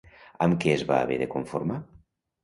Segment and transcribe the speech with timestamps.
[0.45, 1.77] Amb què es va haver de conformar?